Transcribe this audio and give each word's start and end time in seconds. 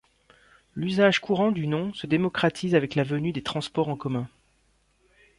L'usage 0.73 1.19
courant 1.19 1.51
du 1.51 1.67
nom 1.67 1.93
se 1.93 2.07
démocratise 2.07 2.73
avec 2.73 2.95
la 2.95 3.03
venue 3.03 3.31
des 3.33 3.43
transports 3.43 3.87
en 3.89 3.95
commun. 3.95 4.27